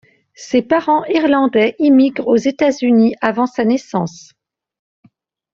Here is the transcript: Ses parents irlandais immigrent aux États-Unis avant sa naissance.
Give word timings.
Ses 0.33 0.63
parents 0.63 1.05
irlandais 1.05 1.75
immigrent 1.77 2.27
aux 2.27 2.35
États-Unis 2.35 3.13
avant 3.21 3.45
sa 3.45 3.65
naissance. 3.65 4.33